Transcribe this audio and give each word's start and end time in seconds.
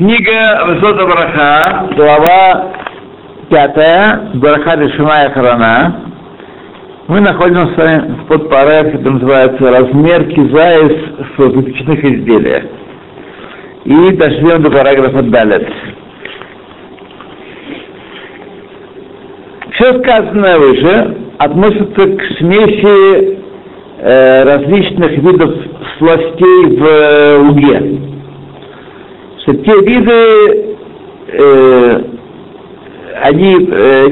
Книга 0.00 0.64
Высота 0.64 1.04
Браха, 1.04 1.88
глава 1.94 2.72
пятая, 3.50 4.30
Браха 4.32 4.74
Лешимая 4.80 5.28
Харана. 5.28 6.14
Мы 7.06 7.20
находимся 7.20 7.74
с 7.74 7.76
вами 7.76 8.14
в 8.14 8.26
подпарах, 8.28 8.94
это 8.94 9.10
называется 9.10 9.70
размер 9.70 10.24
кизаис 10.24 10.96
в 11.36 11.38
выпечных 11.38 12.02
изделиях. 12.02 12.64
И 13.84 14.16
дошли 14.16 14.56
до 14.56 14.70
параграфа 14.70 15.22
Далет. 15.22 15.68
Все 19.74 20.02
сказанное 20.02 20.58
выше 20.58 21.16
относится 21.36 22.06
к 22.06 22.22
смеси 22.38 23.38
э, 23.98 24.44
различных 24.44 25.10
видов 25.18 25.56
сластей 25.98 26.78
в 26.78 26.86
э, 26.86 27.38
угле. 27.38 28.19
Что 29.50 29.64
те 29.64 29.72
виды, 29.80 30.76
э, 31.28 32.02
они, 33.22 33.68
э, 33.68 34.08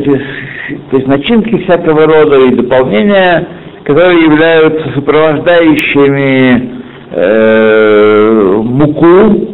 то 0.91 0.97
есть 0.97 1.07
начинки 1.07 1.59
всякого 1.65 2.07
рода 2.07 2.41
и 2.41 2.51
дополнения, 2.51 3.47
которые 3.85 4.25
являются 4.25 4.93
сопровождающими 4.95 6.81
э, 7.13 8.63
муку, 8.65 9.49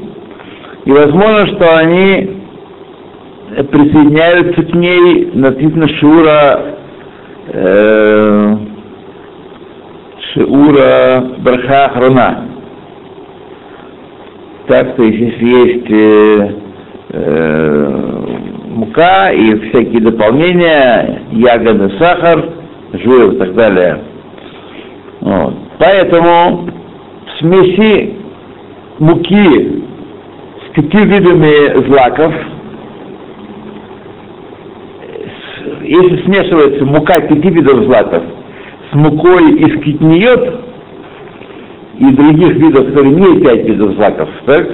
и 0.87 0.91
возможно, 0.91 1.47
что 1.49 1.77
они 1.77 2.31
присоединяются 3.71 4.63
к 4.63 4.75
ней 4.75 5.31
написано 5.35 5.89
Шиура 5.89 6.61
э, 7.53 8.57
Шиура 10.33 11.25
Браха 11.39 11.93
Хрона. 11.95 12.54
Так, 14.67 14.97
то 14.97 15.03
есть, 15.03 15.19
если 15.19 15.47
есть 15.47 15.91
э, 15.91 16.55
э, 17.11 18.05
мука 18.71 19.31
и 19.31 19.59
всякие 19.69 20.01
дополнения, 20.01 21.23
ягоды, 21.33 21.91
сахар, 21.99 22.49
жир 22.95 23.33
и 23.33 23.37
так 23.37 23.55
далее. 23.55 23.99
Вот. 25.21 25.55
Поэтому 25.79 26.67
в 27.27 27.39
смеси 27.41 28.15
муки 28.99 29.83
с 30.67 30.75
пяти 30.75 31.05
видами 31.05 31.87
злаков, 31.87 32.33
если 35.83 36.23
смешивается 36.25 36.85
мука 36.87 37.21
пяти 37.21 37.51
видов 37.51 37.85
злаков 37.85 38.23
с 38.91 38.95
мукой 38.95 39.57
из 39.57 39.83
китниот 39.83 40.64
и 41.99 42.11
других 42.11 42.55
видов, 42.57 42.87
которые 42.87 43.15
не 43.15 43.41
пять 43.41 43.65
видов 43.65 43.95
злаков, 43.95 44.29
так? 44.47 44.67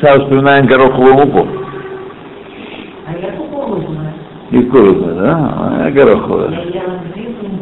Сразу 0.00 0.22
вспоминаем 0.22 0.66
гороховую 0.66 1.14
муку. 1.14 1.46
А. 3.06 3.12
И 4.50 4.62
кукурузную, 4.62 5.16
да? 5.16 5.82
А, 5.86 5.90
гороховую. 5.90 6.50
Я 6.72 6.82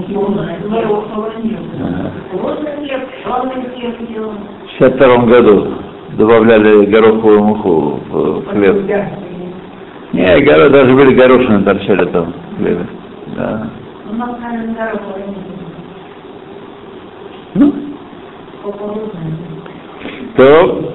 делала 0.06 0.48
гороховую 0.68 1.32
нет. 1.42 1.58
Ага. 1.80 2.12
Кукурузный 2.30 2.76
хлеб, 2.76 3.00
черный 3.24 3.70
хлеб 3.74 4.08
делала. 4.08 4.34
В 4.66 4.78
62 4.78 5.16
году 5.26 5.66
добавляли 6.12 6.86
гороховую 6.86 7.42
муку 7.42 8.00
в 8.08 8.46
хлеб. 8.46 8.76
Не, 10.12 10.40
горо, 10.40 10.68
даже 10.68 10.94
были 10.94 11.14
горошины 11.14 11.64
торчали 11.64 12.04
там 12.10 12.32
в 12.52 12.56
хлебе. 12.58 12.86
Да. 13.36 13.68
У 14.08 14.14
нас, 14.14 14.30
наверное, 14.40 14.74
гороховая 14.74 15.26
нет. 15.26 15.36
Ну, 17.54 17.72
Кукурузная. 17.72 17.84
То 20.36 20.92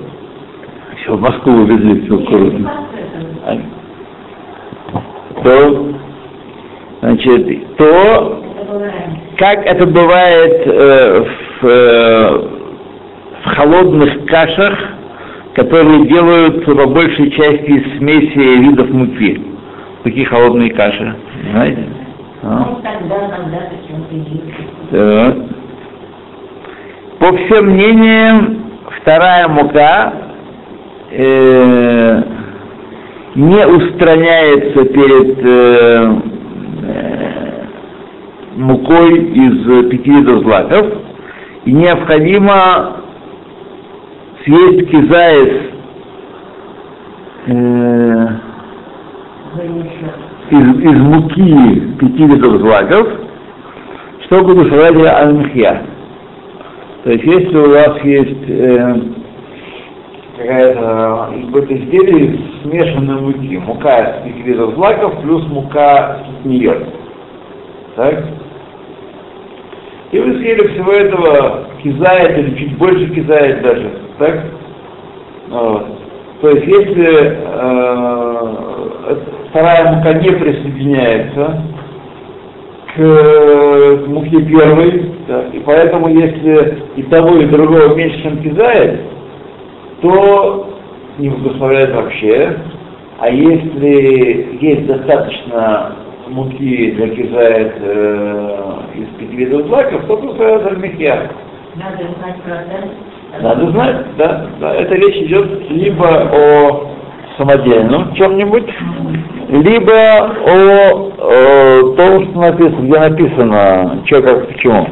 еще 0.97 1.11
в 1.15 1.21
Москву 1.21 1.53
увезли 1.53 2.07
кукурузу. 2.07 2.69
А? 3.45 3.57
То, 5.43 5.93
значит, 7.01 7.77
то, 7.77 8.43
как 9.37 9.65
это 9.65 9.87
бывает 9.87 10.67
э, 10.67 11.25
в, 11.61 11.65
э, 11.65 12.37
в 13.43 13.55
холодных 13.55 14.25
кашах, 14.25 14.77
которые 15.55 16.07
делаются 16.07 16.75
по 16.75 16.87
большей 16.87 17.31
части 17.31 17.71
из 17.71 17.97
смеси 17.97 18.59
видов 18.59 18.89
муки. 18.89 19.41
Такие 20.03 20.25
холодные 20.25 20.71
каши, 20.71 21.15
знаете? 21.51 21.87
А? 22.43 22.65
Ну, 22.69 22.81
тогда, 22.81 23.29
когда-то 23.29 23.75
чем-то 23.87 24.15
есть. 24.15 24.51
Так. 24.91 25.51
По 27.21 27.27
всем 27.37 27.67
мнениям, 27.67 28.63
вторая 28.99 29.47
мука 29.47 30.11
э, 31.11 32.23
не 33.35 33.67
устраняется 33.67 34.85
перед 34.85 35.37
э, 35.45 36.15
э, 36.83 37.65
мукой 38.55 39.19
из 39.35 39.89
пяти 39.91 40.09
видов 40.09 40.39
злаков, 40.39 40.87
и 41.65 41.71
необходимо 41.71 43.03
съесть 44.43 44.89
кизаис 44.89 45.69
э, 47.45 48.27
из, 50.49 50.79
из 50.79 51.01
муки 51.01 51.81
пяти 51.99 52.25
видов 52.25 52.61
злаков, 52.61 53.07
чтобы 54.25 54.53
удушевать 54.53 54.95
аль 54.95 55.90
То 57.03 57.11
есть, 57.11 57.23
если 57.23 57.57
у 57.57 57.69
вас 57.71 58.03
есть 58.03 58.49
э, 58.49 58.95
какая-то 60.37 61.33
какое-то 61.45 61.73
изделие 61.75 62.25
из 62.27 62.61
смешанной 62.61 63.21
муки, 63.21 63.57
мука 63.57 64.21
из 64.25 64.45
видов 64.45 64.75
злаков 64.75 65.19
плюс 65.21 65.47
мука 65.47 66.19
нее, 66.43 66.75
так? 67.95 68.23
И 70.11 70.19
вы 70.19 70.33
съели 70.39 70.67
всего 70.67 70.91
этого 70.91 71.65
кизает 71.81 72.37
или 72.37 72.55
чуть 72.57 72.77
больше 72.77 73.09
кизает 73.15 73.63
даже, 73.63 73.91
так? 74.19 74.45
Вот. 75.49 75.87
То 76.41 76.49
есть, 76.49 76.67
если 76.67 77.39
э, 77.43 77.91
вторая 79.49 79.95
мука 79.95 80.13
не 80.13 80.29
присоединяется 80.29 81.63
к 82.93 82.99
э, 82.99 84.05
муке 84.07 84.41
первой, 84.43 85.10
так, 85.27 85.53
и 85.53 85.59
поэтому 85.59 86.07
если 86.09 86.83
и 86.95 87.03
того, 87.03 87.37
и 87.37 87.45
другого 87.45 87.95
меньше, 87.95 88.21
чем 88.23 88.41
кизает, 88.41 89.01
то 90.01 90.75
не 91.17 91.29
благословляет 91.29 91.93
вообще, 91.93 92.57
а 93.19 93.29
если 93.29 94.57
есть 94.61 94.87
достаточно 94.87 95.95
муки 96.27 96.91
для 96.91 97.09
кизает 97.09 97.73
э, 97.79 98.79
из 98.95 99.07
пяти 99.19 99.35
видов 99.35 99.67
злаков, 99.67 100.05
то 100.07 100.17
благословляет 100.17 100.65
альмихья. 100.67 101.31
Надо 101.75 102.03
знать 102.19 102.41
процент. 102.43 102.91
Надо 103.39 103.71
знать, 103.71 104.17
да, 104.17 104.47
да, 104.59 104.73
это 104.75 104.95
речь 104.95 105.27
идет 105.27 105.69
либо 105.69 106.05
о 106.05 106.91
самодельном 107.37 108.13
чем-нибудь, 108.15 108.69
либо 109.49 109.93
о, 109.93 111.11
о 111.17 111.95
том, 111.95 112.25
что 112.25 112.39
написано, 112.39 112.81
где 112.81 112.99
написано, 112.99 114.01
что 114.05 114.21
как 114.21 114.47
почему. 114.47 114.87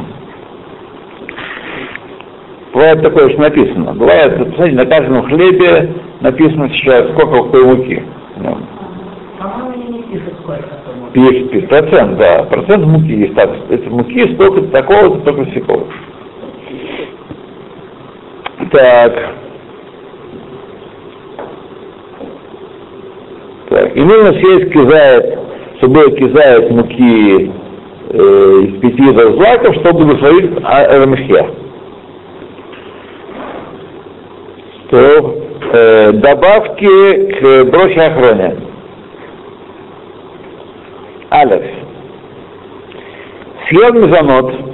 Бывает 2.79 3.01
такое, 3.01 3.29
что 3.31 3.41
написано. 3.41 3.93
Бывает, 3.93 4.37
посмотрите, 4.37 4.77
на 4.77 4.85
каждом 4.85 5.23
хлебе 5.23 5.95
написано 6.21 6.69
сейчас, 6.69 7.09
сколько 7.09 7.43
какой 7.43 7.65
муки. 7.65 8.03
Ну, 8.37 8.57
там. 9.37 9.73
Пишет, 11.11 11.51
пишет, 11.51 11.67
процент, 11.67 12.17
да, 12.17 12.43
процент 12.43 12.85
муки 12.85 13.11
есть. 13.11 13.35
Так, 13.35 13.49
это 13.69 13.89
муки 13.89 14.33
столько 14.33 14.61
такого, 14.67 15.19
столько 15.19 15.43
всякого. 15.51 15.87
Так. 18.71 19.13
Так, 23.71 23.97
и 23.97 23.99
нужно 23.99 24.33
съесть 24.39 24.71
кизает, 24.71 25.39
чтобы 25.79 26.11
кизает 26.11 26.71
муки 26.71 27.51
э, 28.09 28.17
из 28.17 28.79
пяти 28.79 29.03
злаков, 29.03 29.75
чтобы 29.81 30.05
благословить 30.05 30.51
Рамихья. 30.63 31.59
То 34.89 35.35
э, 35.71 35.98
добавки 36.13 37.31
к 37.33 37.63
брохе 37.71 38.01
охроне. 38.01 38.55
Алеф. 41.31 41.63
Съел 43.69 43.93
мезонот, 43.93 44.69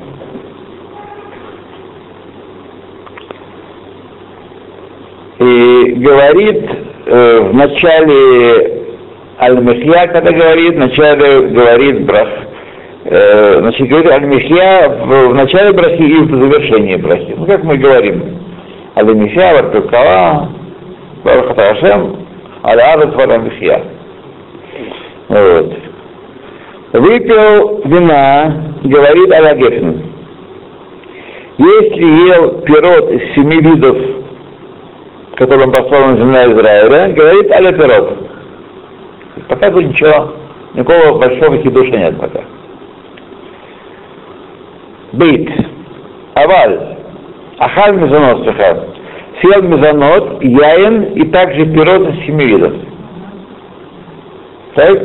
и 5.39 5.93
говорит 5.97 6.63
э, 7.05 7.39
в 7.41 7.53
начале 7.53 8.85
Аль-Михья, 9.39 10.07
когда 10.07 10.31
говорит, 10.31 10.75
в 10.75 10.79
начале 10.79 11.47
говорит 11.47 12.05
брах. 12.05 12.29
Э, 13.05 13.59
значит, 13.59 13.87
говорит 13.87 14.11
Аль-Михья 14.11 14.89
в, 14.89 15.29
в 15.29 15.33
начале 15.33 15.73
брахи 15.73 16.01
и 16.01 16.19
в 16.19 16.31
завершении 16.31 16.95
брахи. 16.95 17.35
Ну, 17.37 17.45
как 17.45 17.63
мы 17.63 17.77
говорим, 17.77 18.39
Аль-Михья, 18.95 19.61
Вартукала, 19.61 20.49
Барух 21.25 21.57
Ашем, 21.57 22.27
Аля 22.63 22.97
Варамихья. 22.97 23.81
Вот. 25.27 25.73
Выпил 26.93 27.81
вина, 27.83 28.75
говорит 28.83 29.33
Алагефин. 29.33 30.03
Если 31.57 32.27
ел 32.27 32.61
пирот 32.61 33.09
из 33.09 33.33
семи 33.33 33.57
видов, 33.59 33.97
которым 35.35 35.71
послана 35.71 36.15
земля 36.17 36.45
Израиля, 36.53 37.13
говорит 37.13 37.51
Аля 37.51 37.71
пирот. 37.71 38.17
Пока 39.49 39.71
тут 39.71 39.83
ничего, 39.83 40.31
никакого 40.75 41.17
большого 41.17 41.57
хидуша 41.57 41.97
нет 41.97 42.19
пока. 42.19 42.41
Бейт. 45.13 45.49
Аваль. 46.35 46.97
Ахаль 47.57 47.95
мезонот, 47.95 48.45
Съел 49.41 49.61
мезонот, 49.63 50.43
яин 50.43 51.13
и 51.15 51.25
также 51.29 51.65
пирот 51.65 52.09
из 52.09 52.25
семи 52.25 52.45
видов. 52.45 52.73
Так? 54.75 54.99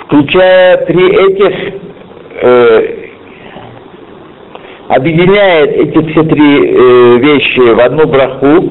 Включая 0.00 0.86
три 0.86 1.06
этих, 1.06 1.74
э, 2.42 3.08
объединяет 4.88 5.70
эти 5.70 6.10
все 6.10 6.22
три 6.22 6.70
э, 6.70 7.18
вещи 7.18 7.74
в 7.74 7.80
одну 7.80 8.06
браху 8.06 8.68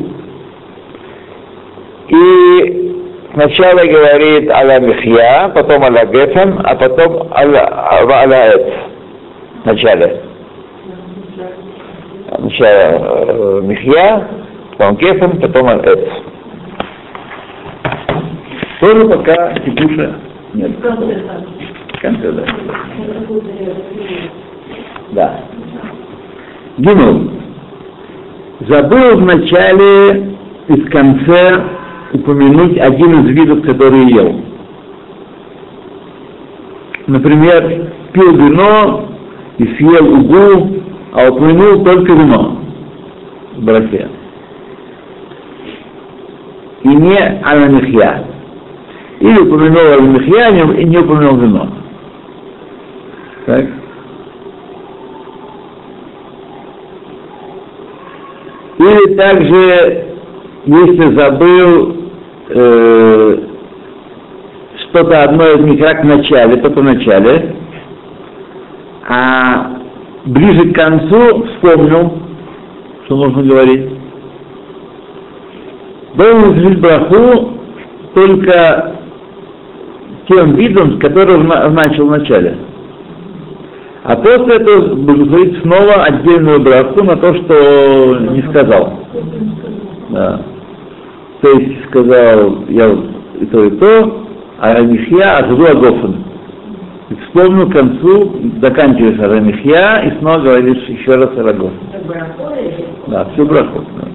и 2.08 2.94
сначала 3.34 3.86
говорит 3.86 4.50
аля 4.50 4.80
михья, 4.80 5.52
потом 5.54 5.84
аля 5.84 6.06
гефем, 6.06 6.60
а 6.64 6.76
потом 6.76 7.28
аля, 7.34 7.70
аля 7.72 8.54
эт 9.66 10.27
Сначала 12.40 12.70
э, 12.70 13.62
михья, 13.64 14.28
потом 14.78 14.98
гефем, 14.98 15.40
потом 15.42 15.70
эт. 15.70 16.10
Тоже 18.80 19.08
пока 19.08 19.54
текуша 19.56 20.16
нет. 20.54 20.72
В 20.78 22.00
конце, 22.00 22.32
да. 22.32 22.46
Да. 25.12 25.40
Гимл. 26.78 27.32
Забыл 28.68 29.18
в 29.18 29.26
начале 29.26 30.36
и 30.68 30.74
в 30.74 30.90
конце 30.92 31.64
упомянуть 32.14 32.78
один 32.78 33.26
из 33.26 33.36
видов, 33.36 33.64
который 33.64 34.12
ел. 34.12 34.42
Например, 37.08 37.92
пил 38.14 38.36
вино 38.36 39.08
и 39.58 39.66
съел 39.76 40.14
угу, 40.14 40.87
а 41.18 41.32
упомянул 41.32 41.84
только 41.84 42.14
вино 42.14 42.60
в 43.56 43.66
браке. 43.66 44.08
И 46.84 46.88
не 46.90 47.18
аламихья. 47.44 48.24
Или 49.20 49.40
упомянул 49.40 49.94
аламихья 49.94 50.50
и 50.76 50.86
не 50.86 50.98
упомянул 51.00 51.38
вино. 51.38 51.70
Так? 53.48 53.66
Или 58.78 59.16
также, 59.16 60.06
если 60.68 61.16
забыл 61.16 61.98
э, 62.50 63.38
что-то 64.82 65.24
одно 65.24 65.48
из 65.48 65.66
них 65.66 65.80
как 65.80 66.04
в 66.04 66.06
начале, 66.06 66.58
то 66.58 66.70
в 66.70 66.84
начале, 66.84 67.56
а 69.10 69.77
ближе 70.28 70.72
к 70.72 70.76
концу 70.76 71.46
вспомнил, 71.46 72.14
что 73.06 73.16
нужно 73.16 73.44
говорить. 73.44 73.90
Должен 76.16 76.58
изменить 76.58 76.82
браху 76.82 77.54
только 78.14 78.96
тем 80.28 80.56
видом, 80.56 81.00
который 81.00 81.38
начал 81.38 82.08
в 82.08 82.12
начале. 82.12 82.58
А 84.04 84.16
после 84.16 84.56
этого 84.56 84.96
благословить 84.96 85.62
снова 85.62 86.04
отдельную 86.04 86.62
браху 86.62 87.04
на 87.04 87.16
то, 87.18 87.34
что 87.36 88.18
не 88.32 88.42
сказал. 88.50 88.94
Да. 90.10 90.42
То 91.42 91.52
есть 91.52 91.86
сказал 91.90 92.64
я 92.70 92.90
и 93.40 93.46
то, 93.46 93.64
и 93.66 93.70
то, 93.72 94.24
а 94.60 94.74
Рамихья, 94.74 95.38
а 95.38 95.50
Зуду 95.50 95.66
Агофен. 95.66 96.27
И 97.10 97.16
вспомнил 97.16 97.70
к 97.70 97.74
концу, 97.74 98.36
заканчиваешь 98.62 99.18
Рамихья 99.20 100.04
и 100.06 100.20
снова 100.20 100.40
говоришь 100.40 100.84
еще 100.88 101.16
раз 101.16 101.30
Арагофен. 101.38 101.80
Да, 103.08 103.26
всю 103.34 103.46
браху. 103.46 103.82
Да. 103.96 104.08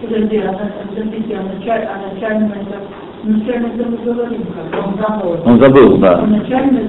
Подожди, 0.00 0.38
а 0.38 0.50
а 0.50 0.54
а 0.54 2.12
начально 2.12 3.66
это 3.66 3.88
мы 3.88 3.96
говорим, 4.04 4.42
как 4.54 4.86
он 4.86 4.94
забыл. 4.96 5.36
Он 5.44 5.60
забыл, 5.60 5.98
да. 5.98 6.22
Начально. 6.22 6.80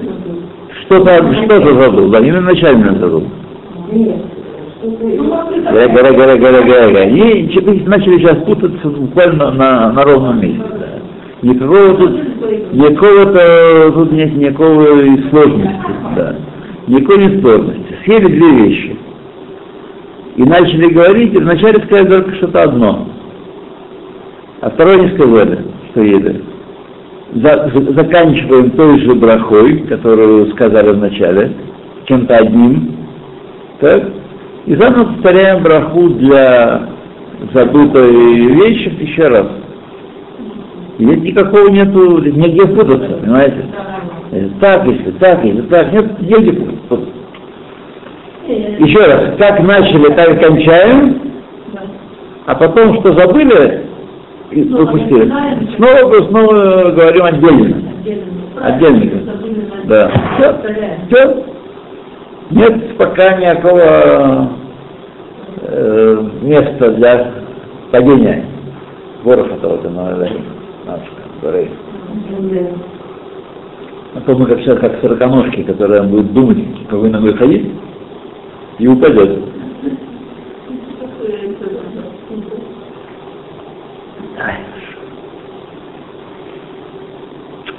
Что-то 0.84 1.32
что 1.44 1.82
забыл, 1.82 2.10
да, 2.10 2.20
именно 2.20 2.40
начальный 2.40 2.98
забыл. 2.98 3.24
Нет. 3.90 4.22
Ну, 4.82 5.28
Гора, 5.28 5.88
гора, 5.88 6.12
гора, 6.12 6.36
гора, 6.36 6.62
гора. 6.62 7.04
И 7.04 7.50
что-то 7.52 7.72
начали 7.88 8.18
сейчас 8.18 8.38
путаться 8.44 8.88
буквально 8.88 9.50
на, 9.52 9.92
на 9.92 10.02
ровном 10.02 10.40
месте. 10.40 10.62
Никакого 11.42 11.94
тут, 11.96 12.72
никакого-то 12.72 13.92
тут 13.94 14.12
нет 14.12 14.36
никакого 14.36 14.86
сложности, 15.28 15.92
да. 16.14 16.36
Никакой 16.86 17.18
не 17.18 17.40
сложности. 17.40 17.98
Съели 18.04 18.26
две 18.26 18.50
вещи. 18.50 18.96
И 20.36 20.42
начали 20.44 20.92
говорить, 20.92 21.34
и 21.34 21.38
вначале 21.38 21.82
сказали 21.84 22.08
только 22.08 22.34
что-то 22.36 22.62
одно. 22.62 23.08
А 24.60 24.70
второе 24.70 25.00
не 25.00 25.16
сказали, 25.16 25.58
что 25.90 26.02
ели. 26.02 26.44
За, 27.34 27.70
за, 27.74 27.92
заканчиваем 27.92 28.70
той 28.70 29.00
же 29.00 29.14
брахой, 29.16 29.78
которую 29.88 30.52
сказали 30.52 30.90
в 30.90 30.98
начале, 30.98 31.52
чем-то 32.04 32.36
одним. 32.36 32.94
Так? 33.80 34.04
И 34.66 34.76
заново 34.76 35.12
повторяем 35.14 35.62
браху 35.64 36.08
для 36.10 36.88
забытой 37.52 38.12
вещи 38.12 38.92
еще 39.00 39.26
раз. 39.26 39.46
И 40.98 41.04
никакого 41.04 41.68
нету, 41.68 42.20
негде 42.20 42.66
путаться, 42.66 43.16
понимаете? 43.18 43.66
Так, 44.60 44.86
если 44.86 45.10
так, 45.12 45.44
если 45.44 45.62
так, 45.62 45.92
нет, 45.92 46.20
негде 46.20 46.52
путаться. 46.52 47.08
Еще 48.46 48.98
раз, 48.98 49.36
как 49.38 49.60
начали, 49.60 50.12
так 50.14 50.30
и 50.30 50.44
кончаем, 50.44 51.20
а 52.46 52.54
потом, 52.54 53.00
что 53.00 53.12
забыли, 53.14 53.86
и 54.50 54.64
пропустили. 54.64 55.32
Снова, 55.76 56.28
снова 56.28 56.90
говорим 56.90 57.24
отдельно. 57.24 57.76
Отдельно. 58.60 59.22
Да. 59.84 60.10
Все. 60.38 60.56
Все. 61.08 61.44
Нет 62.50 62.96
пока 62.98 63.36
никакого 63.38 64.50
э, 65.62 66.28
места 66.42 66.90
для 66.90 67.30
падения. 67.90 68.44
Воров 69.24 69.50
этого 69.52 69.88
на 69.88 70.28
который 70.84 71.70
а 74.14 74.20
то 74.20 74.36
мы 74.36 74.46
как 74.46 74.60
сейчас 74.60 74.78
как 74.78 75.00
сороконожки, 75.00 75.62
которые 75.62 76.02
будет 76.02 76.32
думать, 76.34 76.58
какой 76.88 77.08
ногой 77.08 77.34
ходить, 77.34 77.72
и 78.78 78.86
упадет. 78.86 79.38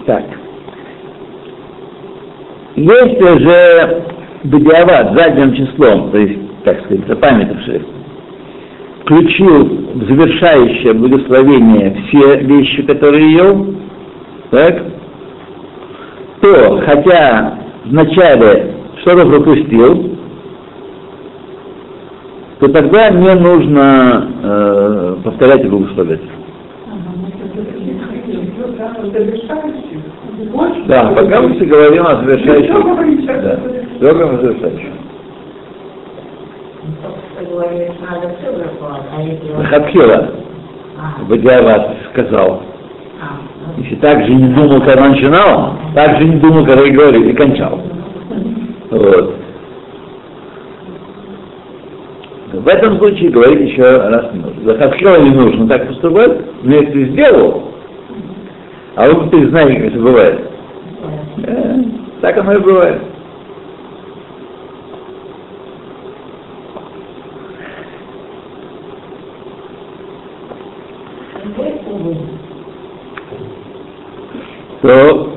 Так. 0.06 0.24
Если 2.76 3.40
же 3.40 4.04
Бедиават 4.44 5.16
задним 5.16 5.54
числом, 5.54 6.12
то 6.12 6.18
есть, 6.18 6.40
так 6.64 6.84
сказать, 6.84 7.08
запамятовший, 7.08 7.86
включил 9.04 9.66
в 9.96 10.06
завершающее 10.08 10.94
благословение 10.94 11.96
все 12.08 12.38
вещи, 12.38 12.84
которые 12.84 13.34
ел, 13.34 13.76
так, 14.50 14.82
то, 16.42 16.82
хотя 16.86 17.60
вначале 17.86 18.76
что-то 19.02 19.26
пропустил, 19.26 20.18
то 22.60 22.68
тогда 22.70 23.10
не 23.10 23.36
нужно 23.36 24.32
э, 24.42 25.16
повторять 25.24 25.66
и 25.66 25.68
благословлять. 25.68 26.22
Да, 30.88 31.12
пока 31.16 31.42
мы 31.42 31.56
все 31.56 31.66
говорим 31.66 32.06
о 32.06 32.24
завершающем. 32.24 33.28
Да, 34.00 34.10
и 34.10 34.16
завершающем. 34.42 35.03
Хатхила, 39.70 40.30
Бадиават 41.28 41.98
сказал. 42.12 42.64
Если 43.78 43.96
так 43.96 44.26
же 44.26 44.34
не 44.34 44.54
думал, 44.54 44.82
когда 44.82 45.10
начинал, 45.10 45.76
так 45.96 46.20
же 46.20 46.28
не 46.28 46.38
думал, 46.38 46.66
когда 46.66 46.84
и 46.86 46.92
говорил, 46.92 47.24
и 47.24 47.34
кончал. 47.34 47.80
Вот. 48.92 49.36
В 52.54 52.68
этом 52.68 52.98
случае 53.00 53.32
говорить 53.32 53.72
еще 53.72 53.84
раз 53.84 54.32
не 54.32 54.42
нужно. 54.42 54.64
Захаскила 54.64 55.18
не 55.22 55.32
нужно 55.32 55.68
так 55.68 55.88
поступать, 55.88 56.38
но 56.64 56.76
если 56.76 57.06
сделал, 57.06 57.64
а 58.96 59.08
вы 59.08 59.26
теперь 59.26 59.50
знаете, 59.50 59.76
как 59.76 59.88
это 59.88 60.00
бывает. 60.00 60.42
Э, 61.48 61.76
так 62.22 62.38
оно 62.38 62.54
и 62.54 62.60
бывает. 62.60 63.02
То 74.82 75.34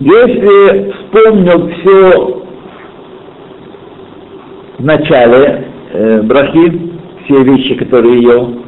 если 0.00 0.92
вспомнил 0.92 1.68
все 1.68 2.42
в 4.78 4.84
начале 4.84 5.68
э, 5.92 6.22
брахи, 6.22 6.90
все 7.24 7.42
вещи, 7.44 7.76
которые 7.76 8.20
ел, 8.20 8.62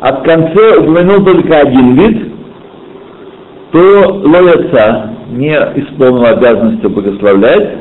а 0.00 0.12
в 0.16 0.24
конце 0.24 0.78
упомянул 0.78 1.24
только 1.24 1.58
один 1.58 1.94
вид, 1.94 2.32
то 3.70 4.22
ловеца 4.24 5.14
не 5.30 5.52
исполнил 5.52 6.26
обязанности 6.26 6.86
благословлять, 6.86 7.76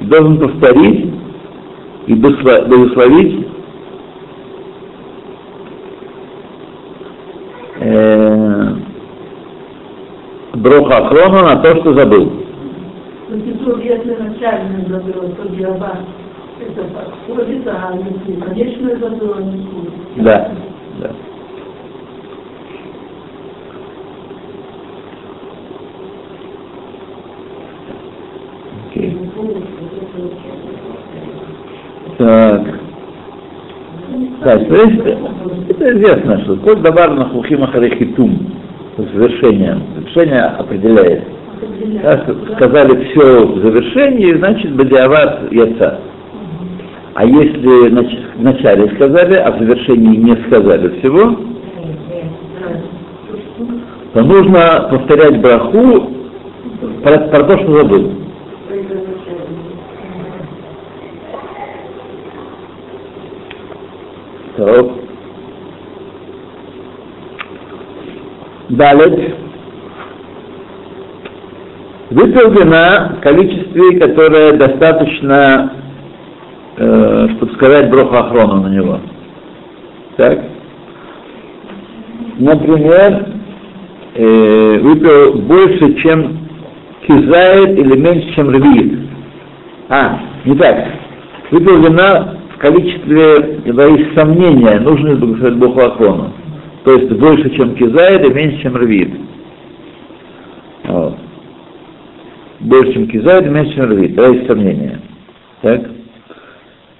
должен 0.00 0.38
повторить 0.38 1.12
и 2.06 2.14
благословить 2.14 3.46
э, 7.80 8.74
броха 10.64 10.96
Ахрона 10.96 11.42
на 11.42 11.56
то, 11.56 11.76
что 11.76 11.92
забыл. 11.92 12.32
Но 13.28 13.38
Петрух, 13.38 13.84
если 13.84 14.16
начальный 14.16 14.86
забыл, 14.88 15.28
то 15.36 15.48
Геоба, 15.48 15.98
это 16.58 16.84
подходит, 16.84 17.66
а 17.66 17.94
если 17.94 18.40
конечно 18.40 18.96
забыл, 18.96 19.34
не 19.44 19.58
будет. 19.58 19.92
Да, 20.16 20.52
да. 21.00 21.10
Окей. 28.88 29.18
Так. 32.18 32.62
Есть, 34.44 35.00
это 35.70 35.92
известно, 35.96 36.38
что 36.44 36.56
коль 36.56 36.76
давар 36.76 37.10
на 37.14 37.24
хухим 37.30 37.64
ахарехитум, 37.64 38.38
завершение, 38.96 39.80
завершение 39.96 40.42
определяет. 40.42 41.24
Сказали 42.56 43.04
все 43.04 43.46
в 43.46 43.58
завершении, 43.60 44.34
значит 44.34 44.74
бадиават 44.74 45.52
яца. 45.52 46.00
А 47.14 47.24
если 47.24 47.90
в 48.36 48.42
начале 48.42 48.94
сказали, 48.96 49.34
а 49.34 49.52
в 49.52 49.58
завершении 49.58 50.16
не 50.16 50.36
сказали 50.46 50.98
всего, 50.98 51.36
то 54.12 54.22
нужно 54.22 54.88
повторять 54.90 55.40
браху 55.40 56.10
про, 57.02 57.18
про 57.18 57.44
то, 57.44 57.58
что 57.58 57.78
забыл. 57.78 58.12
Так. 64.56 65.03
Далее. 68.70 69.34
Выпил 72.10 72.50
вина 72.50 73.16
в 73.18 73.20
количестве, 73.22 73.98
которое 73.98 74.52
достаточно, 74.52 75.72
э, 76.76 77.28
чтобы 77.36 77.52
сказать 77.54 77.90
броху 77.90 78.14
охрону 78.14 78.62
на 78.62 78.68
него. 78.68 79.00
Так. 80.16 80.38
Например, 82.38 83.26
э, 84.14 84.78
выпил 84.80 85.40
больше, 85.42 85.94
чем 86.02 86.38
кизает 87.06 87.78
или 87.78 87.98
меньше, 87.98 88.34
чем 88.34 88.50
рвит. 88.50 88.98
А, 89.88 90.20
не 90.44 90.56
так. 90.56 90.86
Выпил 91.50 91.82
вина 91.82 92.38
в 92.54 92.58
количестве, 92.58 93.60
есть 93.64 94.14
сомнения, 94.14 94.80
нужно 94.80 95.08
ли 95.08 95.16
благословить 95.16 95.58
Богу. 95.58 96.30
То 96.84 96.92
есть 96.92 97.10
больше, 97.12 97.50
чем 97.56 97.74
кизает 97.76 98.24
и 98.26 98.32
меньше, 98.32 98.62
чем 98.62 98.76
рвит. 98.76 99.10
Вот. 100.84 101.16
Больше, 102.60 102.92
чем 102.92 103.08
кизает 103.08 103.46
и 103.46 103.50
меньше, 103.50 103.74
чем 103.74 103.90
рвит. 103.90 104.14
Да, 104.14 104.28
есть 104.28 104.46
сомнения. 104.46 105.00
Так. 105.62 105.90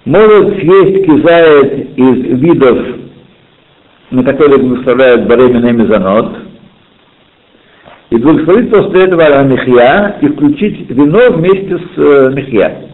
Может 0.06 0.58
съесть 0.58 1.06
кизает 1.06 1.98
из 1.98 2.40
видов, 2.40 2.78
на 4.10 4.24
которые 4.24 4.58
благословляют 4.58 5.26
Баремина 5.26 5.66
и 5.66 5.72
Мезонот, 5.72 6.38
и 8.10 8.16
благословить 8.16 8.70
после 8.70 9.04
этого 9.04 9.42
Михья 9.44 10.18
и 10.20 10.28
включить 10.28 10.90
вино 10.90 11.30
вместе 11.30 11.78
с 11.78 11.98
э, 11.98 12.32
Михья. 12.34 12.84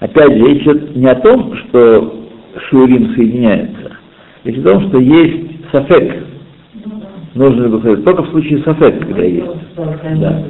Опять 0.00 0.32
же, 0.32 0.44
речь 0.46 0.62
идет 0.62 0.96
не 0.96 1.06
о 1.06 1.14
том, 1.16 1.54
что 1.56 2.28
шурим 2.68 3.14
соединяется, 3.14 3.91
речь 4.44 4.58
о 4.58 4.62
том, 4.62 4.88
что 4.88 4.98
есть 5.00 5.70
сафек. 5.70 6.24
Нужно 7.34 7.68
благословить 7.68 8.04
только 8.04 8.22
в 8.22 8.30
случае 8.30 8.62
сафек, 8.62 9.00
когда 9.00 9.22
есть. 9.22 9.46
Да. 9.76 10.42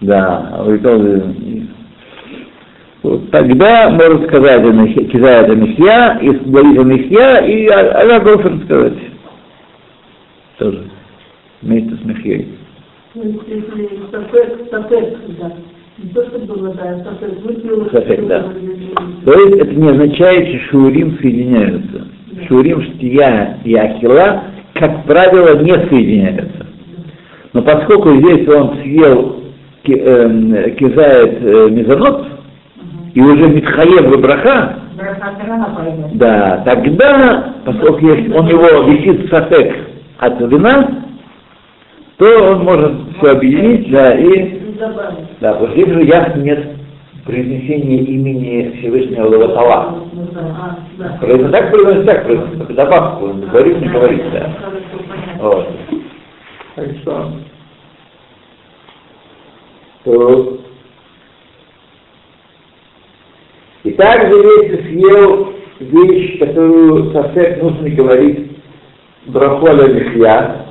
Да, 0.00 0.50
а. 0.52 0.64
Вот, 3.02 3.30
тогда 3.30 3.90
может 3.90 4.26
сказать 4.26 4.62
Кизая 5.12 5.44
это 5.44 5.54
Михья, 5.54 6.18
и 6.20 6.28
говорит 6.28 6.84
Михья, 6.84 7.38
и 7.38 7.66
она 7.68 8.18
должен 8.20 8.62
сказать. 8.64 8.94
Тоже. 10.58 10.84
Вместе 11.62 11.94
с 11.96 12.04
Михьей. 12.04 12.48
Сафек, 17.92 18.26
да. 18.26 18.52
То 19.24 19.32
есть 19.32 19.56
это 19.56 19.74
не 19.74 19.88
означает, 19.88 20.48
что 20.48 20.58
шурим 20.70 21.18
соединяются. 21.18 22.06
Шурим, 22.44 22.82
штия 22.82 23.58
и 23.64 23.74
ахила, 23.74 24.42
как 24.74 25.04
правило, 25.04 25.62
не 25.62 25.72
соединяются. 25.88 26.66
Но 27.52 27.62
поскольку 27.62 28.14
здесь 28.16 28.46
он 28.48 28.78
съел 28.82 29.36
э, 29.88 30.70
кизает 30.78 31.38
э, 31.42 31.70
мезонот, 31.70 32.26
и 33.14 33.20
уже 33.20 33.48
Митхаев 33.48 34.14
и 34.14 34.20
браха, 34.20 34.76
да, 36.12 36.62
тогда, 36.66 37.54
поскольку 37.64 38.06
он 38.06 38.46
его 38.48 38.82
висит 38.90 39.30
сафек 39.30 39.74
от 40.18 40.40
вина, 40.40 41.02
то 42.18 42.52
он 42.52 42.64
может 42.64 42.92
все 43.18 43.32
объединить, 43.32 43.90
да, 43.90 44.14
и 44.14 44.60
да, 45.40 45.54
что 45.54 45.74
же 45.74 46.04
ясно 46.04 46.40
нет 46.40 46.75
произнесения 47.26 48.02
имени 48.02 48.78
Всевышнего 48.78 49.26
Лаватала. 49.26 50.04
Это 51.20 51.48
так 51.50 51.70
произносится, 51.70 52.06
так 52.06 52.24
произносится, 52.24 52.74
добавку, 52.74 53.26
говорит, 53.26 53.80
не 53.80 53.88
говорит, 53.88 54.22
да. 54.32 54.52
Вот. 55.38 55.68
Что, 57.02 57.32
то 60.04 60.58
и 63.82 63.92
также 63.92 64.34
если 64.36 64.82
съел 64.88 65.52
вещь, 65.80 66.38
которую 66.38 67.12
совсем 67.12 67.58
нужно 67.60 67.88
говорить 67.90 68.58
брахоля 69.26 69.88
михья, 69.88 70.66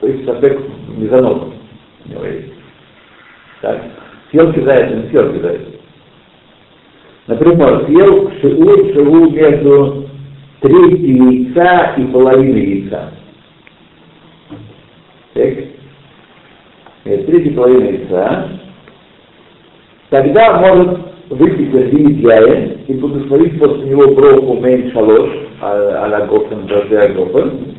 то 0.00 0.06
есть 0.06 0.24
сафек 0.24 0.60
мезонот 0.96 1.54
говорит. 2.06 2.52
Так. 3.60 3.80
Съел 4.32 4.50
кидается, 4.54 4.96
не 4.96 5.10
съел 5.10 5.32
кидается. 5.34 5.72
Например, 7.26 7.84
съел 7.84 8.30
шиу, 8.40 8.94
шиу 8.94 9.30
между 9.30 10.08
третью 10.60 11.52
яйца 11.54 11.94
и 11.98 12.04
половиной 12.06 12.64
яйца. 12.64 13.12
Так. 15.34 15.54
Третья 17.04 17.54
половина 17.54 17.84
яйца. 17.84 18.48
Тогда 20.08 20.60
может 20.60 20.98
выпить 21.28 21.74
один 21.74 22.20
яйца 22.20 22.78
и 22.88 22.94
благословить 22.94 23.58
после 23.58 23.90
него 23.90 24.14
броху 24.14 24.60
мейн 24.60 24.92
шалош, 24.92 25.30
а-ля 25.60 26.26
гофен, 26.26 26.66
даждя 26.66 27.08
гофен, 27.08 27.74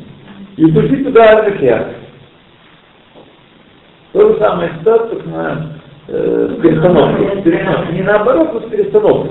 и 0.56 0.70
включить 0.70 1.04
туда 1.04 1.30
армихия. 1.30 1.94
То 4.12 4.28
же 4.28 4.38
самое 4.38 4.70
ситуация, 4.78 5.08
только 5.08 5.28
на 5.28 5.74
э, 6.08 6.56
перестановке. 6.62 7.42
перестановке. 7.42 7.92
Не 7.92 8.02
наоборот, 8.02 8.54
но 8.54 8.60
с 8.60 8.70
перестановкой. 8.70 9.30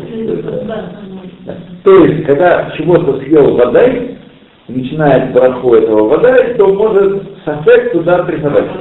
То 1.84 2.06
есть, 2.06 2.26
когда 2.26 2.72
чего-то 2.78 3.20
съел 3.20 3.56
водай, 3.56 4.18
начинает 4.68 5.34
браху 5.34 5.76
этого 5.76 6.08
вода, 6.08 6.36
то 6.58 6.68
может 6.74 7.24
сафек 7.44 7.92
туда 7.92 8.24
приходить. 8.24 8.72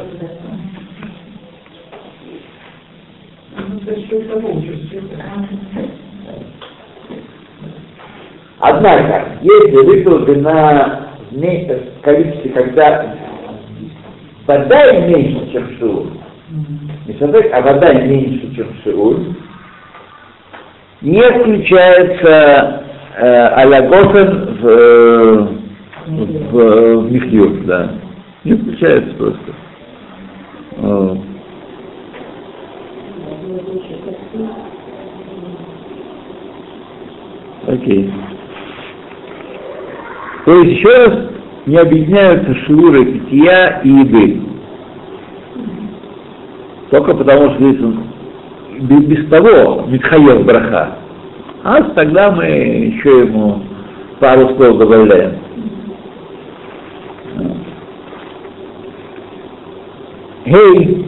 Однако, 8.61 9.39
если 9.43 9.77
выпил 9.77 10.25
в 11.99 12.01
количестве, 12.03 12.51
когда 12.53 13.17
вода 14.47 14.93
меньше, 15.01 15.51
чем 15.53 15.79
шиур, 15.79 16.22
не 17.07 17.19
садок, 17.19 17.47
а 17.53 17.61
вода 17.63 17.93
меньше, 17.95 18.55
чем 18.55 18.69
шиур, 18.85 19.19
не 21.01 21.23
включается 21.23 22.83
э, 23.17 23.47
алягофен 23.57 24.59
в, 24.61 24.67
э, 24.67 25.37
в, 26.07 26.97
в 27.01 27.13
михьюр, 27.13 27.65
да. 27.65 27.93
Не 28.45 28.55
включается 28.55 29.15
просто. 29.15 29.55
Вот. 30.77 31.19
Окей. 37.67 38.13
То 40.45 40.55
есть 40.57 40.79
еще 40.79 40.89
раз 40.89 41.19
не 41.67 41.77
объединяются 41.77 42.55
шуры 42.67 43.05
питья 43.05 43.81
и 43.85 43.89
еды. 43.89 44.52
Только 46.93 47.15
потому, 47.15 47.55
что 47.55 47.71
здесь 48.81 49.05
без, 49.05 49.27
того 49.31 49.87
Митхаев 49.89 50.45
браха. 50.45 50.99
А 51.65 51.83
тогда 51.95 52.31
мы 52.31 52.45
еще 52.45 53.21
ему 53.21 53.63
пару 54.21 54.55
слов 54.55 54.77
добавляем. 54.77 55.39
Гей, 60.45 61.07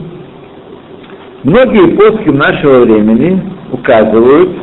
многие 1.42 1.96
поски 1.96 2.30
нашего 2.30 2.86
времени 2.86 3.42
указывают, 3.70 4.56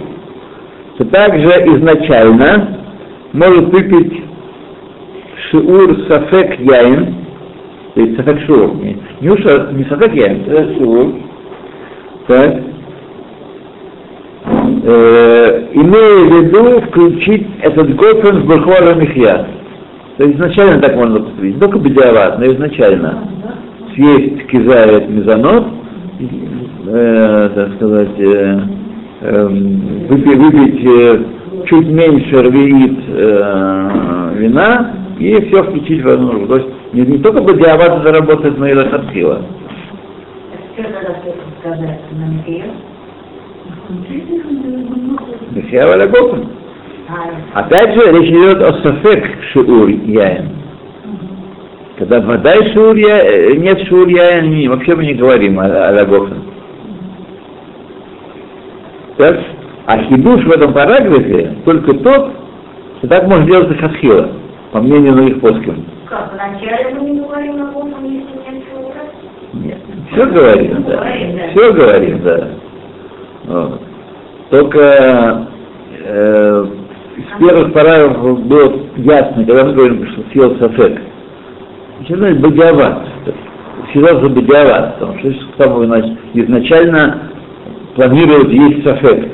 что 0.95 1.05
также 1.05 1.49
изначально 1.49 2.79
может 3.33 3.65
выпить 3.65 4.23
шиур 5.51 5.99
сафек 6.07 6.59
яин, 6.61 7.20
то 7.93 8.01
есть 8.01 8.15
сафек 8.15 8.39
шиур, 8.45 8.75
не, 8.75 8.98
не, 9.21 9.86
сафек 9.89 10.15
это 10.15 10.74
шиур, 10.75 11.13
так, 12.27 12.62
э, 14.83 15.67
имея 15.74 16.25
в 16.25 16.43
виду 16.43 16.81
включить 16.88 17.48
этот 17.62 17.93
гофен 17.95 18.41
в 18.41 18.48
Бахуара 18.48 18.95
Михья. 18.95 19.45
То 20.17 20.24
есть 20.24 20.36
изначально 20.38 20.81
так 20.81 20.95
можно 20.95 21.19
поступить, 21.19 21.60
только 21.60 21.79
бедиават, 21.79 22.39
но 22.39 22.45
изначально. 22.45 23.27
Съесть 23.95 24.48
кизает 24.48 25.10
мезонот, 25.10 25.65
э, 26.88 27.50
так 27.55 27.74
сказать, 27.75 28.19
э, 28.19 28.60
э, 29.21 29.48
выпить, 30.10 30.38
выпить 30.38 30.86
э, 30.86 31.19
чуть 31.65 31.88
меньше 31.88 32.41
рвеит 32.41 33.00
э, 33.10 34.31
вина 34.38 34.95
и 35.19 35.36
все 35.48 35.63
включить 35.63 36.03
в 36.03 36.07
одну. 36.07 36.48
То 36.48 36.57
есть 36.57 36.69
не, 36.93 37.01
не 37.03 37.17
только 37.19 37.41
бадиават 37.41 38.03
заработает, 38.03 38.57
но 38.57 38.67
и 38.67 38.74
лохатхила. 38.74 39.41
Опять 47.53 47.93
же, 47.93 48.12
речь 48.12 48.29
идет 48.29 48.62
о 48.62 48.74
сафек 48.81 49.25
шиур 49.51 49.89
яем. 49.89 50.50
Когда 51.98 52.19
вода 52.21 52.55
и 52.55 52.74
шиур 52.74 52.95
э, 52.98 53.55
нет 53.57 53.79
шиур 53.88 54.07
яем, 54.07 54.69
вообще 54.69 54.95
мы 54.95 55.05
не 55.05 55.13
говорим 55.13 55.60
о, 55.60 55.65
о 55.65 55.93
лагофен. 55.93 56.43
Так? 59.17 59.39
А 59.86 59.98
хидуш 60.03 60.45
в 60.45 60.51
этом 60.51 60.74
параграфе 60.74 61.57
только 61.65 61.93
тот, 61.93 62.31
что 63.00 63.07
так 63.07 63.27
можно 63.27 63.45
делать 63.45 63.71
и 63.71 63.77
хасхила, 63.77 64.29
по 64.71 64.79
мнению 64.79 65.13
многих 65.13 65.39
плоских. 65.41 65.74
Как, 66.11 66.33
вначале 66.33 66.93
мы 66.93 67.09
не 67.09 67.19
говорим 67.21 67.63
о 67.63 67.71
том, 67.71 68.03
если 68.03 68.51
нет 68.51 68.63
шура? 68.69 69.03
Нет. 69.53 69.77
Все 70.11 70.25
говорим, 70.25 70.83
да. 70.83 70.97
Говорим, 70.97 71.37
да. 71.37 71.47
Все 71.51 71.74
говорим, 71.74 72.21
да. 72.24 72.50
Вот. 73.45 73.81
Только 74.50 75.47
э, 76.03 76.65
из 77.15 77.39
первых 77.39 77.74
параграфов 77.74 78.45
было 78.45 78.74
ясно, 78.97 79.45
когда 79.45 79.63
мы 79.63 79.74
говорим, 79.74 80.07
что 80.11 80.24
съел 80.31 80.57
сафек. 80.59 81.01
Начинает 82.01 82.41
бадиават. 82.41 83.07
Всегда 83.89 84.15
за 84.15 84.29
бадиават, 84.29 85.00
потому 85.00 85.19
что 85.19 85.33
там 85.57 85.83
изначально 86.33 87.31
планируют 87.95 88.50
есть 88.50 88.83
сафек. 88.83 89.31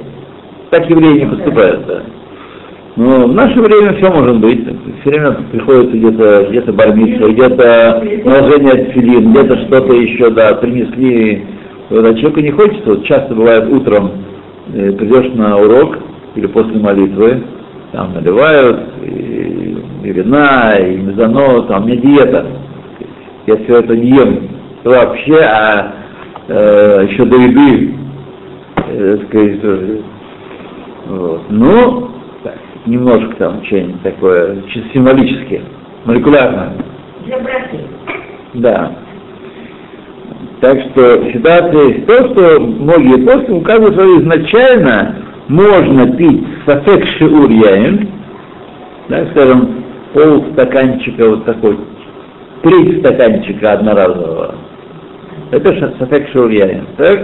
Так 0.70 0.88
евреи 0.90 1.22
не 1.22 1.26
поступают, 1.26 1.88
да. 1.88 2.04
Но 2.98 3.28
в 3.28 3.34
наше 3.36 3.62
время 3.62 3.94
все 3.94 4.12
может 4.12 4.40
быть. 4.40 4.66
Все 5.02 5.12
время 5.12 5.34
приходится 5.52 5.96
где-то 5.96 6.48
где 6.50 6.62
бармитса, 6.72 7.32
где-то 7.32 8.04
наложение 8.26 8.92
филин, 8.92 9.32
где-то 9.32 9.56
что-то 9.68 9.96
еще, 9.96 10.32
да, 10.32 10.56
принесли. 10.56 11.46
Вот, 11.92 12.04
а 12.04 12.16
человеку 12.16 12.40
не 12.40 12.52
хочется, 12.52 12.90
вот 12.90 13.06
часто 13.06 13.36
бывает 13.36 13.72
утром, 13.72 14.12
э, 14.74 14.92
придешь 14.94 15.32
на 15.36 15.58
урок 15.58 16.00
или 16.36 16.48
после 16.48 16.80
молитвы, 16.80 17.44
там 17.92 18.16
наливают 18.16 18.80
и, 19.04 19.78
и 20.04 20.12
вина, 20.12 20.76
и 20.78 20.98
мезонот, 20.98 21.68
там 21.68 21.86
у 21.86 21.90
диета. 21.90 22.48
Я 23.46 23.58
все 23.58 23.78
это 23.78 23.96
не 23.96 24.10
ем 24.10 24.40
вообще, 24.84 25.38
а 25.38 25.94
э, 26.48 27.08
еще 27.10 27.26
до 27.26 27.38
еды, 27.38 27.94
э, 28.88 29.18
сказать. 29.28 30.02
Вот. 31.08 31.42
Ну, 31.50 32.07
немножко 32.88 33.36
там 33.36 33.64
что-нибудь 33.66 34.02
такое, 34.02 34.62
чисто 34.70 34.90
символически, 34.94 35.62
молекулярно. 36.06 36.74
Для 37.26 37.40
братьев. 37.40 37.82
Да. 38.54 38.92
Так 40.62 40.80
что 40.80 41.32
ситуация 41.32 41.84
есть 41.90 42.06
то, 42.08 42.16
что 42.30 42.60
многие 42.60 43.24
после 43.24 43.54
указывают, 43.54 43.94
что 43.94 44.20
изначально 44.22 45.16
можно 45.48 46.16
пить 46.18 46.44
сафек 46.66 47.06
шиур 47.18 47.50
яин, 47.50 48.10
да, 49.10 49.26
скажем, 49.32 49.84
пол 50.14 50.46
стаканчика 50.54 51.30
вот 51.30 51.46
такой, 51.46 51.78
треть 52.64 53.00
стаканчика 53.00 53.74
одноразового. 53.74 54.56
Это 55.52 55.96
сафек 56.00 56.28
шиур 56.30 56.50
яин, 56.50 56.88
так? 56.98 57.20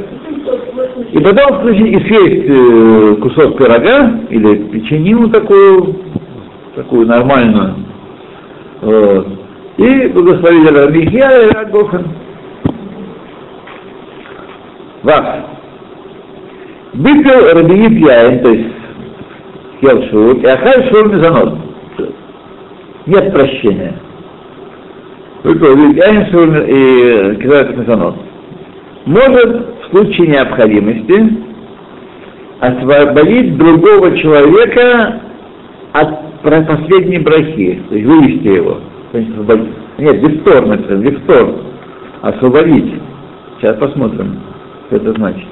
И 0.96 1.20
потом 1.20 1.60
включить 1.60 1.88
и 1.88 2.08
съесть 2.08 2.46
э, 2.48 3.16
кусок 3.22 3.58
пирога 3.58 4.20
или 4.30 4.56
печенину 4.68 5.30
такую, 5.30 5.96
такую 6.76 7.08
нормальную. 7.08 7.76
Вот. 8.82 9.28
И 9.78 10.08
благословили 10.10 10.68
Рабихия 10.68 11.48
и 11.48 11.52
Рагохан. 11.52 12.06
Вах. 15.02 15.26
Выпил 16.94 17.54
Рабиит 17.56 18.00
Яин, 18.00 18.40
то 18.44 18.50
есть 18.50 18.70
съел 19.80 20.04
шур, 20.10 20.36
и 20.38 20.46
ахай 20.46 20.90
шур 20.90 21.12
мезонот. 21.12 21.58
Нет 23.08 23.34
прощения. 23.34 23.96
Выпил 25.44 25.70
Рабиит 25.70 25.98
Яин, 25.98 26.26
шур 26.32 26.56
и 26.68 27.36
кидает 27.42 27.78
мезонот. 27.78 28.16
Может 29.06 29.73
случае 29.94 30.28
необходимости 30.28 31.38
освободить 32.60 33.58
другого 33.58 34.18
человека 34.18 35.22
от 35.94 36.42
последней 36.42 37.20
брахи, 37.20 37.82
то 37.90 37.96
есть 37.96 38.08
вывести 38.08 38.48
его. 38.48 38.80
То 39.12 39.18
есть 39.20 39.32
освободить. 39.32 39.70
Нет, 40.00 40.22
бесторн, 40.22 40.72
это 40.72 40.96
бесторн. 40.96 41.56
Освободить. 42.22 42.96
Сейчас 43.60 43.78
посмотрим, 43.78 44.40
что 44.88 44.96
это 44.98 45.14
значит. 45.14 45.48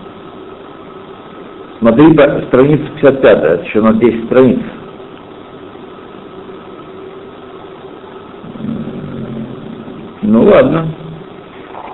Смотри, 1.79 2.13
по- 2.13 2.41
страница 2.47 2.83
55, 3.01 3.37
это 3.37 3.63
еще 3.63 3.81
на 3.81 3.93
10 3.93 4.25
страниц. 4.25 4.59
Ну 10.23 10.43
ладно. 10.43 10.87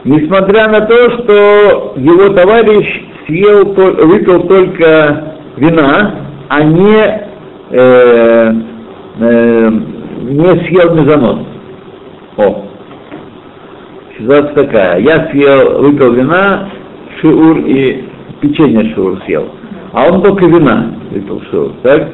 Несмотря 0.04 0.70
на 0.70 0.82
то, 0.82 1.12
что 1.12 1.94
его 1.98 2.30
товарищ 2.30 3.04
съел, 3.28 3.66
выпил 3.74 4.48
только 4.48 5.36
вина, 5.58 6.16
а 6.50 6.64
не, 6.64 7.30
э, 7.72 8.54
э, 9.20 9.70
не 10.22 10.68
съел 10.68 10.96
мезонот. 10.96 11.48
О, 12.38 12.66
ситуация 14.18 14.54
такая. 14.54 15.00
Я 15.00 15.30
съел, 15.32 15.82
выпил 15.82 16.14
вина, 16.14 16.70
шиур 17.20 17.58
и 17.60 18.06
печенье 18.42 18.94
шиур 18.94 19.20
съел. 19.26 19.50
А 19.94 20.10
он 20.10 20.22
только 20.22 20.46
вина 20.46 20.94
выпил 21.12 21.42
шиур, 21.50 21.72
так? 21.84 22.08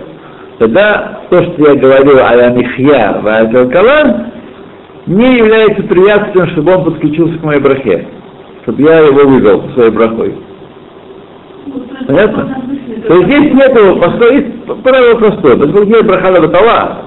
Тогда 0.60 1.22
то, 1.30 1.43
что 1.43 1.67
я 1.67 1.76
говорил 1.76 2.19
о 2.19 2.50
Михья 2.52 3.19
в 3.22 3.69
Калан, 3.69 4.33
не 5.06 5.38
является 5.38 5.84
препятствием, 5.84 6.48
чтобы 6.50 6.76
он 6.76 6.86
подключился 6.86 7.38
к 7.38 7.44
моей 7.44 7.60
брахе, 7.60 8.08
чтобы 8.63 8.82
я 8.84 9.00
его 9.00 9.28
вывел 9.28 9.70
своей 9.74 9.92
брахой. 9.92 10.36
Понятно? 12.08 12.62
То 13.08 13.16
есть 13.16 13.28
здесь 13.28 13.54
нету, 13.54 14.00
поскольку 14.00 14.34
есть 14.34 14.84
правило 14.84 15.18
простое, 15.18 15.58
поскольку 15.58 15.89
есть 15.89 16.06
брахала 16.06 16.39
батала, 16.39 17.02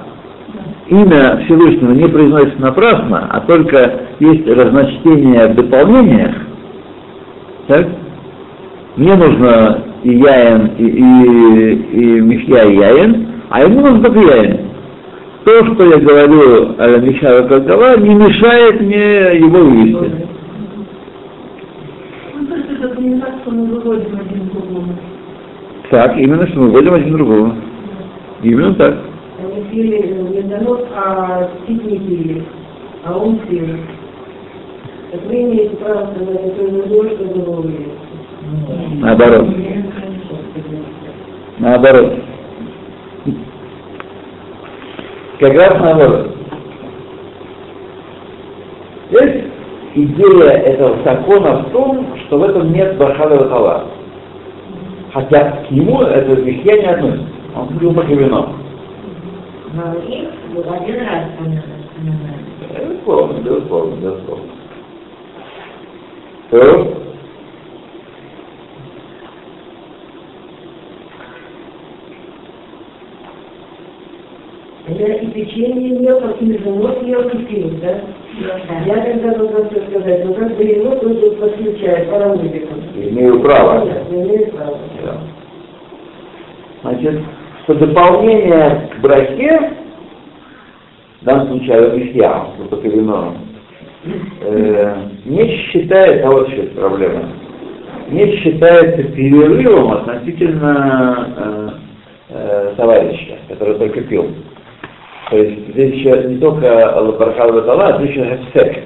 имя 0.89 1.43
Всевышнего 1.45 1.93
не 1.93 2.09
произносится 2.09 2.61
напрасно, 2.61 3.29
а 3.31 3.41
только 3.41 4.01
есть 4.21 4.47
разночтение 4.47 5.49
в 5.49 5.55
дополнениях, 5.55 6.35
так? 7.67 7.87
Мне 8.97 9.15
нужно 9.15 9.83
и 10.05 10.11
Яин, 10.11 10.71
и, 10.79 10.85
и, 10.85 11.75
и 11.93 12.21
Михья, 12.21 12.63
Яин, 12.63 13.29
а 13.51 13.63
ему 13.63 13.81
нужно 13.81 14.05
только 14.05 14.21
Яин. 14.21 14.61
То, 15.47 15.65
что 15.65 15.85
я 15.85 15.99
говорю 15.99 16.75
о 16.77 16.99
Михья 16.99 17.41
Кагала, 17.43 17.97
не 17.99 18.17
мешает 18.17 18.81
мне 18.81 19.39
его 19.39 19.59
вывести. 19.59 20.27
То 22.33 22.57
так, 25.89 26.17
выводим 26.17 26.19
именно, 26.19 26.49
что 26.49 26.59
мы 26.59 26.71
вводим 26.71 26.95
один 26.95 27.13
другого. 27.13 27.55
Именно 28.43 28.75
так. 28.75 28.97
Они 29.39 29.63
пили 29.71 30.19
медонос, 30.35 30.81
а 30.97 31.49
пить 31.65 31.85
не 31.85 31.99
пили, 32.01 32.43
а 33.05 33.17
он 33.17 33.39
пил. 33.49 33.67
Так 35.13 35.27
вы 35.27 35.43
имеете 35.43 35.77
право 35.77 36.11
сказать, 36.13 36.41
это 36.45 36.63
не 36.73 36.83
что 37.15 37.25
было 37.25 37.63
Наоборот. 38.99 39.47
Наоборот. 41.61 42.15
Как 45.39 45.53
раз 45.53 45.79
наоборот. 45.81 46.35
Здесь 49.11 49.45
идея 49.95 50.51
этого 50.51 50.97
закона 51.05 51.59
в 51.59 51.71
том, 51.73 52.17
что 52.21 52.39
в 52.39 52.43
этом 52.43 52.73
нет 52.73 52.97
Бахала 52.97 53.37
Ватала. 53.37 53.87
Хотя 55.13 55.63
к 55.67 55.71
нему 55.71 56.01
это 56.03 56.37
грехе 56.37 56.81
не 56.81 56.87
относится. 56.87 57.27
Он 57.55 57.79
пил 57.79 57.95
только 57.95 58.15
вино. 58.15 58.55
Один 59.75 61.01
раз 61.01 61.25
Безусловно, 62.79 63.39
безусловно, 63.41 63.95
безусловно. 63.97 64.53
То, 66.51 66.97
Я 74.89 75.15
и 75.15 75.27
печенье 75.27 76.01
ел, 76.01 76.21
и 76.41 76.45
междунос 76.45 77.03
ел, 77.03 77.29
и 77.29 77.39
пил, 77.47 77.71
да? 77.83 78.03
Я 78.87 79.03
тогда 79.03 79.35
должна 79.35 79.69
все 79.69 79.81
сказать, 79.89 80.25
но 80.25 80.35
как 80.35 80.57
бы 80.57 80.63
его 80.63 80.95
тут 80.97 81.41
подключает 81.41 82.09
парамедиком. 82.09 82.79
имею 82.95 83.41
право. 83.41 83.85
Я 83.85 84.03
имею 84.17 84.47
право. 84.53 84.79
Да. 85.05 85.21
Значит, 86.83 87.21
что 87.65 87.75
дополнение 87.75 88.89
к 88.95 89.01
брахе, 89.01 89.73
в 91.21 91.25
данном 91.25 91.49
случае 91.49 91.79
объяснял, 91.79 92.53
что 92.55 92.77
только 92.77 92.89
вино, 92.89 93.35
э, 94.43 94.95
не 95.25 95.49
считается, 95.49 96.29
а 96.29 96.31
вот 96.31 96.49
сейчас 96.49 96.67
проблема, 96.77 97.31
не 98.11 98.37
считается 98.37 99.03
перерывом 99.03 99.95
относительно 99.95 101.29
э, 101.37 101.71
э, 102.29 102.75
товарища, 102.77 103.39
который 103.49 103.75
только 103.79 104.03
пил. 104.03 104.27
То 105.31 105.37
есть 105.37 105.73
здесь 105.73 105.95
еще 105.95 106.29
не 106.29 106.39
только 106.39 106.89
Аллахархал 106.97 107.53
Батала, 107.53 107.89
а 107.89 107.99
здесь 107.99 108.11
еще 108.11 108.39
хэфсек. 108.53 108.85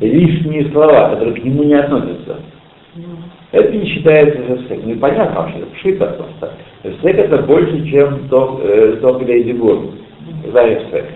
Лишние 0.00 0.70
слова, 0.70 1.10
которые 1.10 1.34
к 1.34 1.44
нему 1.44 1.64
не 1.64 1.74
относятся. 1.74 2.36
Это 3.50 3.72
не 3.72 3.86
считается 3.86 4.40
хэфсек. 4.40 4.84
Ну 4.84 4.92
и 4.92 4.98
понятно 4.98 5.40
вообще, 5.40 5.66
пшита 5.74 6.06
просто. 6.06 6.54
Хэфсек 6.82 7.18
это 7.18 7.42
больше, 7.42 7.90
чем 7.90 8.28
ток, 8.28 8.60
э, 8.62 8.98
ток 9.00 9.22
или 9.22 9.42
дебур. 9.42 9.94
За 10.52 10.62
хэфсек. 10.62 11.06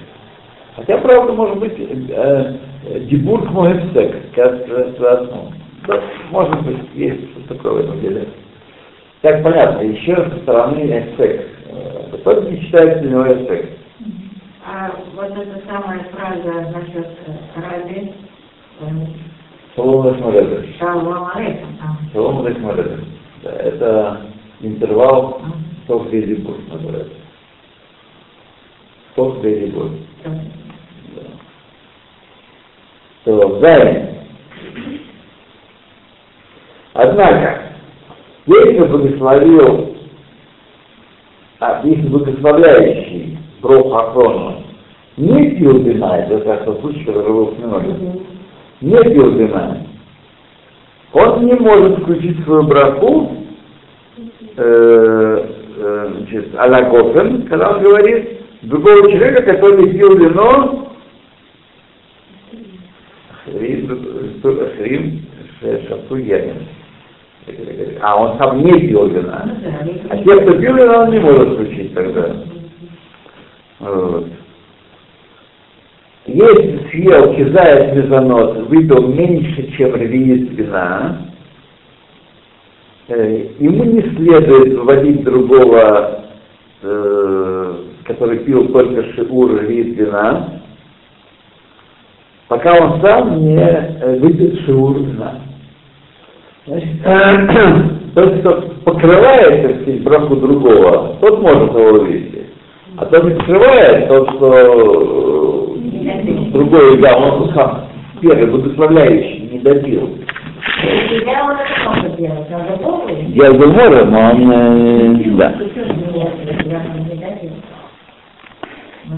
Хотя, 0.75 0.99
правда, 0.99 1.33
может 1.35 1.59
быть, 1.59 1.75
э, 1.79 2.55
э, 2.87 3.01
дебур 3.01 3.43
к 3.43 3.53
хэфсек, 3.53 4.17
как 4.35 4.67
ну, 4.67 5.53
да, 5.87 6.01
может 6.33 6.63
быть, 6.63 6.79
есть 6.95 7.31
что 7.31 7.55
такое 7.55 7.73
в 7.75 7.81
этом 7.85 8.01
деле. 8.01 8.27
Так 9.21 9.45
понятно, 9.45 9.83
еще 9.83 10.17
со 10.17 10.37
стороны 10.43 10.89
хэфсек. 10.89 11.47
Э, 11.67 12.17
это 12.25 12.51
не 12.51 12.61
считается 12.61 12.99
для 13.03 13.11
него 13.11 13.23
хэфсек. 13.23 13.82
А 14.83 14.91
вот 15.15 15.31
эта 15.31 15.65
самая 15.69 16.03
фраза 16.11 16.73
насчет 16.73 17.07
раби, 17.55 18.13
Шалом 19.77 20.13
Лешмаледа. 20.13 20.67
шалом 20.77 21.31
алейкум, 21.33 21.77
там, 21.79 21.99
Шалом 22.13 22.49
Лешмаледа. 22.49 22.99
Да, 23.45 23.51
это 23.51 24.21
интервал 24.61 25.41
Ток 25.87 26.11
Дебур 26.11 26.57
называется. 26.69 27.15
Ток 29.15 29.41
Дебур. 29.41 29.91
там, 30.25 30.41
То 33.23 33.61
Зайн. 33.61 34.09
Однако, 36.95 37.63
если 38.47 38.81
благословил, 38.81 39.97
а 41.61 41.83
если 41.85 42.09
благословляющий 42.09 43.39
Броху 43.61 43.95
Ахрону 43.95 44.72
не 45.17 45.51
пил 45.57 45.83
вина, 45.83 46.19
это 46.19 46.41
как 46.41 46.65
тот 46.65 46.81
случай, 46.81 47.05
который 47.05 47.29
был 47.29 47.43
упомянут, 47.43 48.23
не 48.81 48.97
пил 48.97 49.31
вина, 49.33 49.79
он 51.13 51.45
не 51.45 51.55
может 51.55 51.99
включить 51.99 52.43
свою 52.45 52.63
браху 52.63 53.37
э, 54.57 55.47
э, 55.77 56.11
значит, 56.17 56.55
а-ля 56.57 56.89
Гофен, 56.89 57.43
когда 57.49 57.75
он 57.77 57.83
говорит 57.83 58.41
другого 58.63 59.11
человека, 59.11 59.43
который 59.43 59.91
пил 59.91 60.17
вино, 60.17 60.89
Хрим, 63.45 65.27
Шафу 65.61 66.17
Янин. 66.17 66.69
А 68.01 68.23
он 68.23 68.39
сам 68.39 68.65
не 68.65 68.89
пил 68.89 69.09
вина. 69.09 69.45
ну 69.85 69.93
А 70.09 70.17
те, 70.17 70.41
кто 70.43 70.59
пил 70.59 70.77
вино, 70.77 71.03
он 71.03 71.11
не 71.11 71.19
может 71.19 71.55
включить 71.55 71.93
тогда. 71.93 72.37
Вот. 73.81 74.27
Если 76.27 76.89
съел 76.91 77.35
кизая 77.35 77.93
связанос, 77.93 78.69
выпил 78.69 79.09
меньше, 79.09 79.73
чем 79.77 79.97
ревиец 79.97 80.51
вина, 80.51 81.19
э, 83.09 83.47
ему 83.59 83.83
не 83.85 84.03
следует 84.03 84.79
вводить 84.79 85.25
другого, 85.25 86.21
э, 86.83 87.75
который 88.05 88.39
пил 88.39 88.69
только 88.69 89.03
шиур 89.15 89.63
ревиец 89.63 89.97
вина, 89.97 90.63
пока 92.47 92.73
он 92.75 93.01
сам 93.01 93.41
не 93.41 93.59
э, 93.59 94.19
выпьет 94.21 94.61
шиур 94.65 95.01
вина. 95.01 95.41
Значит, 96.67 97.03
тот, 98.15 98.39
кто 98.39 98.61
покрывает, 98.85 100.05
так 100.05 100.29
другого, 100.39 101.17
тот 101.21 101.43
может 101.43 101.71
его 101.71 101.93
вывести. 101.95 102.47
А 102.97 103.07
тот 103.07 103.25
не 103.25 103.35
скрывает, 103.41 104.07
тот, 104.07 104.31
что 104.37 105.42
другой, 106.53 106.99
да, 106.99 107.17
он 107.17 107.53
сам 107.55 107.89
первый, 108.21 108.47
благословляющий, 108.47 109.49
не 109.53 109.59
добил. 109.59 110.19
Я 111.25 111.41
а 111.41 111.45
может, 111.45 111.67
но 114.11 114.31
он, 114.31 114.53
э, 114.53 115.25
да. 115.37 115.55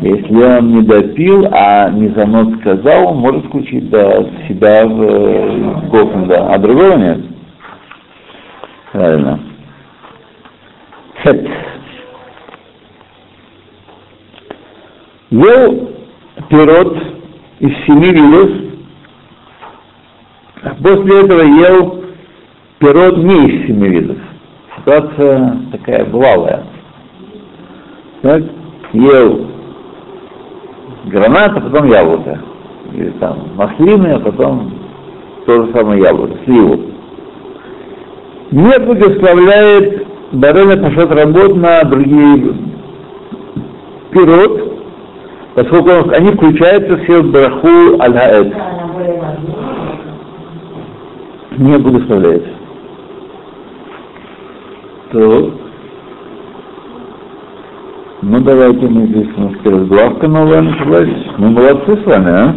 Если 0.01 0.35
он 0.35 0.73
не 0.73 0.83
допил, 0.83 1.47
а 1.53 1.91
не 1.91 2.09
занос 2.09 2.59
сказал, 2.61 3.09
он 3.09 3.19
может 3.19 3.45
включить 3.47 3.91
да, 3.91 4.25
себя 4.49 4.87
в 4.87 5.03
э, 5.03 5.89
Гофен, 5.91 6.27
да, 6.29 6.49
а 6.49 6.59
другого 6.59 6.97
нет. 6.97 7.21
Правильно. 8.93 9.41
Хет. 11.23 11.49
Ел 15.31 15.91
пирот 16.49 17.14
из 17.61 17.87
семи 17.87 18.11
видов, 18.11 18.51
а 20.63 20.75
после 20.83 21.21
этого 21.21 21.43
ел 21.43 22.05
пирот 22.79 23.17
не 23.19 23.47
из 23.47 23.67
семи 23.67 23.89
видов. 23.89 24.19
Ситуация 24.79 25.59
такая 25.73 26.05
бывалая. 26.05 26.65
Так, 28.23 28.43
ел 28.93 29.47
гранат, 31.07 31.57
а 31.57 31.61
потом 31.61 31.91
яблоко. 31.91 32.41
Или 32.93 33.11
там 33.21 33.51
маслины, 33.57 34.09
а 34.09 34.21
потом 34.21 34.73
то 35.47 35.65
же 35.65 35.73
самое 35.73 36.03
яблоко, 36.03 36.35
сливу. 36.45 36.81
Не 38.51 38.79
благословляет 38.79 40.07
Барена 40.33 40.77
Пашот 40.77 41.11
работ 41.13 41.57
на 41.57 41.85
другие 41.85 42.55
пирот, 44.11 44.74
поскольку 45.55 45.91
он, 45.91 46.15
они 46.15 46.33
включаются 46.33 46.97
все 46.99 47.21
в 47.21 47.31
браху 47.31 48.01
аль-хаэт. 48.01 48.55
Не 51.59 51.79
благословляется. 51.79 52.49
То 55.13 55.55
ну 58.27 58.41
давайте 58.41 58.87
мы 58.87 59.07
здесь 59.07 59.29
у 59.37 59.41
нас 59.43 59.53
перед 59.63 59.87
главка 59.87 60.27
новая 60.27 60.63
началась. 60.63 61.11
Мы 61.37 61.51
молодцы 61.51 61.95
с 61.95 62.07
вами, 62.07 62.31
а? 62.31 62.55